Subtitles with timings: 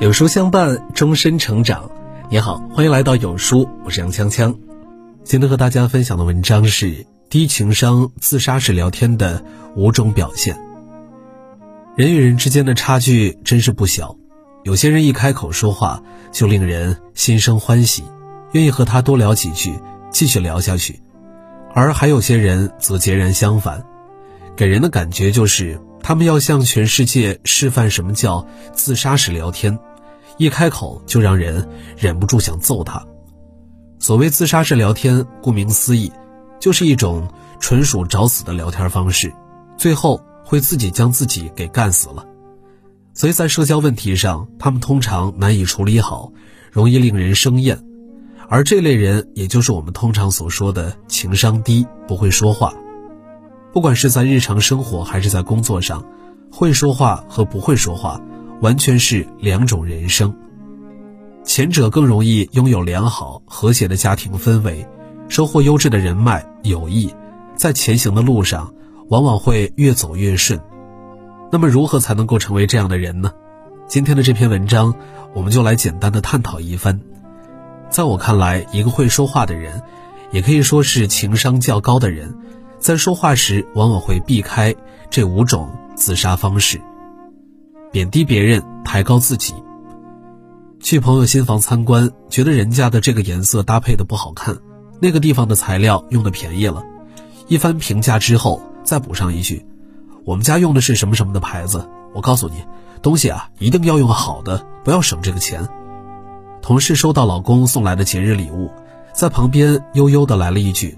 [0.00, 1.90] 有书相伴，终身成长。
[2.30, 4.56] 你好，欢迎来到有书，我是杨锵锵。
[5.24, 9.44] 今天和大家分享的文章是低情商自杀式聊天的
[9.76, 10.58] 五种表现。
[11.96, 14.16] 人与人之间的差距真是不小，
[14.64, 18.02] 有些人一开口说话就令人心生欢喜，
[18.52, 19.74] 愿意和他多聊几句，
[20.10, 20.94] 继续聊下去；
[21.74, 23.84] 而还有些人则截然相反，
[24.56, 29.78] 给人的感觉就是他们要向全世界示范什么叫自杀式聊天。
[30.40, 31.68] 一开口就让人
[31.98, 33.04] 忍不住想揍他。
[33.98, 36.10] 所谓自杀式聊天，顾名思义，
[36.58, 37.28] 就是一种
[37.60, 39.30] 纯属找死的聊天方式，
[39.76, 42.24] 最后会自己将自己给干死了。
[43.12, 46.32] 所以在社交问题上，他们通常难以处理好，
[46.72, 47.78] 容易令人生厌。
[48.48, 52.72] 而这类人，也就是我们通常所说的情商低、不会说话。
[53.74, 56.02] 不管是在日常生活还是在工作上，
[56.50, 58.18] 会说话和不会说话。
[58.60, 60.34] 完全是两种人生，
[61.44, 64.86] 前者更容易拥有良好和谐的家庭氛围，
[65.28, 67.14] 收获优质的人脉友谊，
[67.56, 68.74] 在前行的路上
[69.08, 70.60] 往往会越走越顺。
[71.50, 73.32] 那么，如何才能够成为这样的人呢？
[73.88, 74.94] 今天的这篇文章，
[75.34, 77.00] 我们就来简单的探讨一番。
[77.88, 79.82] 在我看来，一个会说话的人，
[80.30, 82.36] 也可以说是情商较高的人，
[82.78, 84.76] 在说话时往往会避开
[85.08, 86.80] 这五种自杀方式。
[87.92, 89.52] 贬低别人，抬高自己。
[90.78, 94.58] 去朋友新房参观，觉得人家的这个颜色搭配的不好看，
[95.00, 96.84] 那个地方的材料用的便宜了。
[97.48, 99.66] 一番评价之后，再补上一句
[100.24, 102.64] ：“我们家用的是什么什么的牌子。”我告诉你，
[103.02, 105.68] 东西啊一定要用好的，不要省这个钱。
[106.62, 108.70] 同事收到老公送来的节日礼物，
[109.12, 110.96] 在旁边悠悠的来了一句：“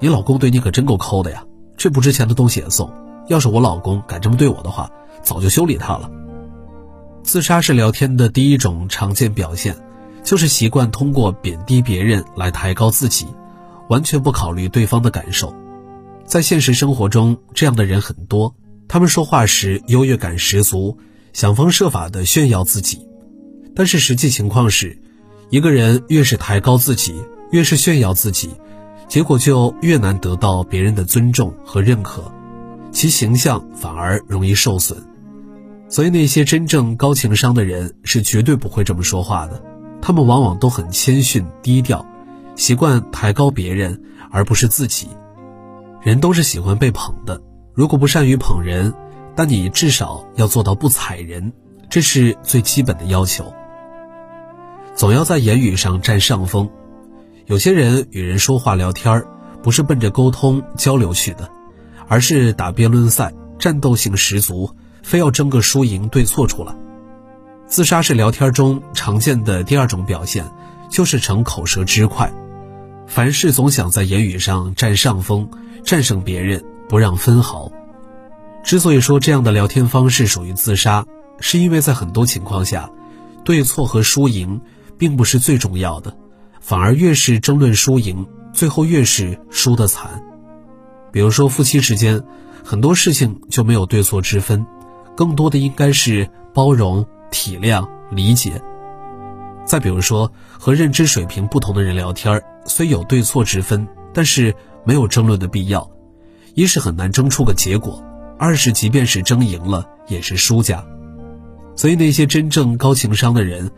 [0.00, 1.44] 你老公对你可真够抠的呀，
[1.76, 2.90] 这不值钱的东西也送。
[3.28, 4.90] 要是我老公敢这么对我的话，
[5.22, 6.10] 早就修理他了。”
[7.22, 9.76] 自杀式聊天的第一种常见表现，
[10.24, 13.26] 就是习惯通过贬低别人来抬高自己，
[13.88, 15.54] 完全不考虑对方的感受。
[16.26, 18.54] 在现实生活中，这样的人很多，
[18.88, 20.98] 他们说话时优越感十足，
[21.32, 23.06] 想方设法地炫耀自己。
[23.74, 25.00] 但是实际情况是，
[25.48, 27.14] 一个人越是抬高自己，
[27.52, 28.50] 越是炫耀自己，
[29.08, 32.30] 结果就越难得到别人的尊重和认可，
[32.90, 35.11] 其形象反而容易受损。
[35.92, 39.62] 所以，那些真正高情商的人是绝对不会这么说话的。
[40.00, 42.06] 他们往往都很谦逊低调，
[42.56, 45.08] 习惯抬高别人而不是自己。
[46.00, 47.42] 人都是喜欢被捧的，
[47.74, 48.94] 如果不善于捧人，
[49.36, 51.52] 但你至少要做到不踩人，
[51.90, 53.52] 这是最基本的要求。
[54.94, 56.70] 总要在言语上占上风。
[57.44, 59.22] 有些人与人说话聊天
[59.62, 61.50] 不是奔着沟通交流去的，
[62.08, 64.74] 而是打辩论赛，战斗性十足。
[65.02, 66.74] 非要争个输赢对错出来。
[67.66, 70.44] 自杀式聊天中常见的第二种表现，
[70.90, 72.32] 就是逞口舌之快，
[73.06, 75.48] 凡事总想在言语上占上风，
[75.84, 77.72] 战胜别人，不让分毫。
[78.62, 81.06] 之所以说这样的聊天方式属于自杀，
[81.40, 82.90] 是因为在很多情况下，
[83.42, 84.60] 对错和输赢
[84.98, 86.14] 并不是最重要的，
[86.60, 90.22] 反而越是争论输赢，最后越是输得惨。
[91.10, 92.22] 比如说夫妻之间，
[92.62, 94.64] 很多事情就没有对错之分。
[95.16, 98.60] 更多的应该是包容、体谅、理解。
[99.64, 105.88] 再比如说，和认知水平不同的人聊天，虽有对错之分，但是没有争论的必要。
[106.54, 108.02] 一是很难争出个结果，
[108.38, 110.84] 二是即便是争赢了，也是输家。
[111.76, 113.70] 所以，那些真正高情商的人，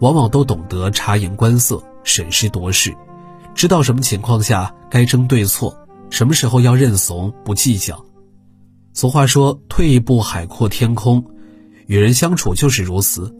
[0.00, 2.94] 往往都懂得察言观色、审时度势，
[3.54, 5.74] 知道什么情况下该争对错，
[6.10, 8.04] 什么时候要认怂不计较。
[8.92, 11.24] 俗话说：“退一步，海阔天空。”
[11.86, 13.34] 与人相处就是如此。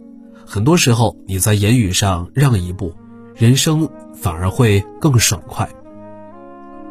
[0.47, 2.95] 很多时候，你在言语上让一步，
[3.35, 5.69] 人生反而会更爽快。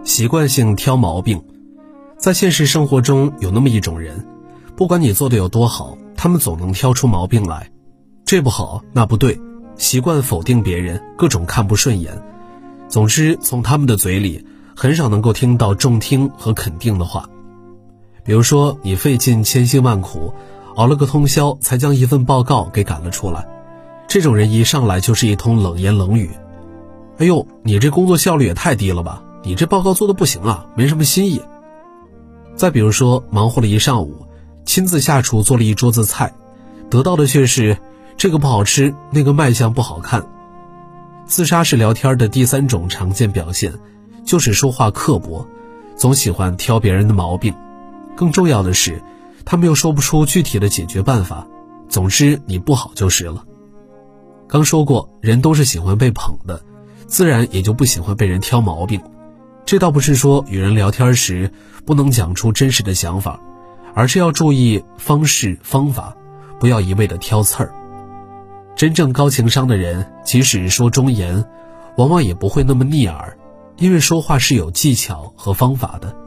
[0.03, 1.43] 习惯性挑毛病，
[2.17, 4.27] 在现实生活中有那么一种人，
[4.75, 7.71] 不管你做的有多好，他们总能挑出毛病来。
[8.25, 9.39] 这不好，那不对，
[9.77, 12.21] 习惯否定别人，各种看不顺眼。
[12.87, 14.45] 总之，从他们的嘴里，
[14.75, 17.27] 很少能够听到中听和肯定的话。
[18.27, 20.33] 比如说，你费尽千辛万苦，
[20.75, 23.47] 熬了个通宵，才将一份报告给赶了出来。
[24.05, 26.29] 这种人一上来就是一通冷言冷语。
[27.19, 29.23] 哎呦，你这工作效率也太低了吧！
[29.43, 31.41] 你这报告做的不行啊，没什么新意。
[32.53, 34.25] 再比如说，忙活了一上午，
[34.65, 36.33] 亲自下厨做了一桌子菜，
[36.89, 37.77] 得到的却是
[38.17, 40.27] 这个不好吃，那个卖相不好看。
[41.25, 43.71] 自杀式聊天的第三种常见表现，
[44.25, 45.47] 就是说话刻薄，
[45.95, 47.55] 总喜欢挑别人的毛病。
[48.17, 49.01] 更重要的是，
[49.45, 51.47] 他们又说不出具体的解决办法。
[51.87, 53.45] 总之，你不好就是了。
[54.49, 56.61] 刚说过，人都是喜欢被捧的，
[57.05, 58.99] 自然也就不喜欢被人挑毛病。
[59.65, 61.51] 这倒不是说与人聊天时
[61.85, 63.39] 不能讲出真实的想法，
[63.93, 66.15] 而是要注意方式方法，
[66.59, 67.73] 不要一味的挑刺儿。
[68.75, 71.45] 真正高情商的人，即使说忠言，
[71.97, 73.37] 往往也不会那么逆耳，
[73.77, 76.26] 因为说话是有技巧和方法的。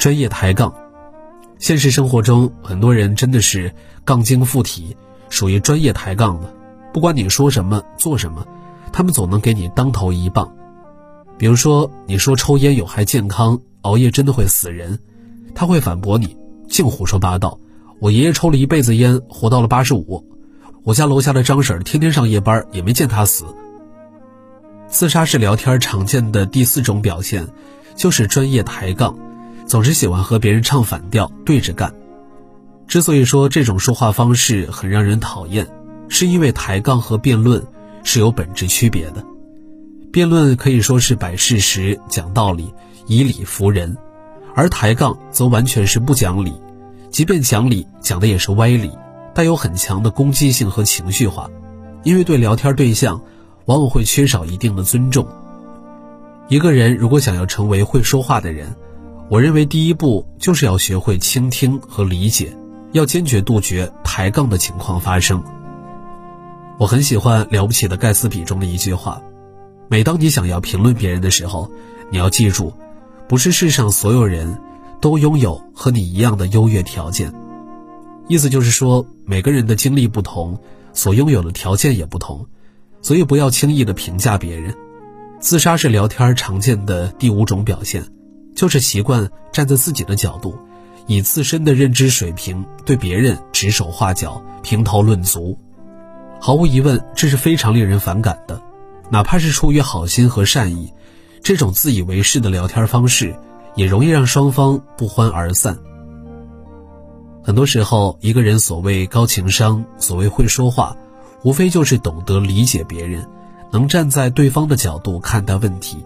[0.00, 0.74] 专业抬杠，
[1.58, 3.70] 现实生活中很多人真的是
[4.02, 4.96] 杠精附体，
[5.28, 6.50] 属于专业抬杠的。
[6.90, 8.42] 不管你说什么做什么，
[8.94, 10.50] 他们总能给你当头一棒。
[11.36, 14.98] 比如说，你说抽烟有害健康，熬夜真的会死人，
[15.54, 16.34] 他会反驳你，
[16.66, 17.58] 净胡说八道。
[17.98, 20.24] 我爷爷抽了一辈子烟，活到了八十五。
[20.82, 23.44] 我家楼下的张婶天天上夜班，也没见他死。
[24.88, 27.46] 自杀式聊天常见的第四种表现，
[27.96, 29.14] 就是专业抬杠，
[29.70, 31.94] 总是喜欢和别人唱反调，对着干。
[32.88, 35.64] 之所以说这种说话方式很让人讨厌。
[36.08, 37.64] 是因为抬杠和辩论
[38.02, 39.24] 是有本质区别的，
[40.10, 42.74] 辩论可以说是摆事实、讲道理、
[43.06, 43.96] 以理服人，
[44.56, 46.52] 而抬杠则完全是不讲理，
[47.12, 48.90] 即便讲理，讲的也是歪理，
[49.32, 51.48] 带有很强的攻击性和情绪化，
[52.02, 53.22] 因为对聊天对象
[53.66, 55.28] 往往会缺少一定的尊重。
[56.48, 58.74] 一个人如果想要成为会说话的人，
[59.30, 62.52] 我认为第一步就是要学会倾听和理解，
[62.90, 65.40] 要坚决杜绝抬杠的情况发生。
[66.80, 69.22] 我很喜欢《了不起的盖茨比》中的一句话：
[69.88, 71.70] 每当你想要评论别人的时候，
[72.10, 72.72] 你要记住，
[73.28, 74.60] 不是世上所有人
[75.00, 77.32] 都拥有和你一样的优越条件。
[78.26, 80.58] 意思就是说，每个人的经历不同，
[80.92, 82.44] 所拥有的条件也不同，
[83.00, 84.74] 所以不要轻易的评价别人。
[85.38, 88.04] 自杀是聊天常见的第五种表现，
[88.60, 90.54] 就是习惯站在自己的角度，
[91.06, 95.58] 以自身的认知水平对别人指手画脚、评头论足。
[96.38, 98.60] 毫无疑问，这是非常令人反感的。
[99.08, 100.92] 哪怕是出于好心和善意，
[101.42, 103.34] 这种自以为是的聊天方式，
[103.76, 105.78] 也容易让双方不欢而散。
[107.42, 110.94] 很多时候，一个人所谓高情商，所谓会说话，
[111.44, 113.26] 无非就是懂得理解别人，
[113.72, 116.04] 能站在对方的角度看待问题。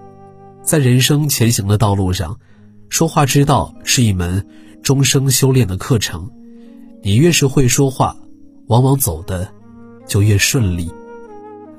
[0.64, 2.38] 在人生前行的道路上，
[2.88, 4.46] 说话之道是一门
[4.82, 6.30] 终生修炼的课程。
[7.02, 8.16] 你越是会说话，
[8.66, 9.48] 往往走的。
[10.06, 10.90] 就越顺利。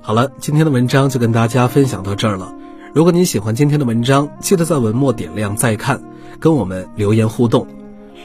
[0.01, 2.55] 好了，今天的文章就跟大家分享到这儿了。
[2.91, 6.03] 如果您喜欢今天的文章，记得在文末点亮再看，
[6.39, 7.67] 跟我们留言互动。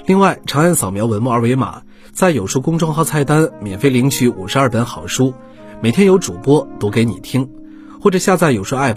[0.06, 5.34] 另外，长按扫描文末二维码，在有书公众号菜单免费领取五十二本好书，
[5.82, 7.44] 每天有主播读给你听；
[8.00, 8.96] 或者下载有书 App，